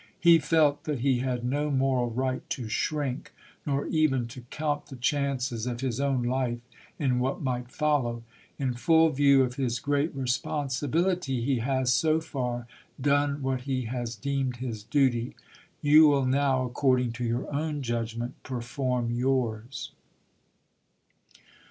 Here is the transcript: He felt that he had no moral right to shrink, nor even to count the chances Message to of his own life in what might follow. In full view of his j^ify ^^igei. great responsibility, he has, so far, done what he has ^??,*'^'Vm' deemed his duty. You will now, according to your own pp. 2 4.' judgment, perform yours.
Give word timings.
He 0.19 0.39
felt 0.39 0.85
that 0.85 1.01
he 1.01 1.19
had 1.19 1.43
no 1.45 1.69
moral 1.69 2.09
right 2.09 2.41
to 2.49 2.67
shrink, 2.67 3.33
nor 3.67 3.85
even 3.85 4.27
to 4.29 4.41
count 4.49 4.87
the 4.87 4.95
chances 4.95 5.67
Message 5.67 5.67
to 5.67 5.71
of 5.73 5.81
his 5.87 5.99
own 5.99 6.23
life 6.23 6.61
in 6.97 7.19
what 7.19 7.43
might 7.43 7.69
follow. 7.69 8.23
In 8.57 8.73
full 8.73 9.11
view 9.11 9.43
of 9.43 9.57
his 9.57 9.75
j^ify 9.77 9.81
^^igei. 9.81 9.83
great 9.83 10.15
responsibility, 10.15 11.43
he 11.43 11.59
has, 11.59 11.93
so 11.93 12.19
far, 12.19 12.65
done 12.99 13.43
what 13.43 13.61
he 13.69 13.83
has 13.83 14.15
^??,*'^'Vm' 14.15 14.21
deemed 14.21 14.55
his 14.57 14.81
duty. 14.81 15.35
You 15.83 16.07
will 16.07 16.25
now, 16.25 16.65
according 16.65 17.11
to 17.11 17.23
your 17.23 17.41
own 17.53 17.73
pp. 17.81 17.81
2 17.81 17.81
4.' 17.81 17.81
judgment, 17.81 18.33
perform 18.41 19.11
yours. 19.11 19.91